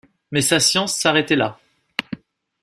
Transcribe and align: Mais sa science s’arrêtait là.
Mais 0.31 0.41
sa 0.41 0.59
science 0.59 0.95
s’arrêtait 0.95 1.35
là. 1.35 1.59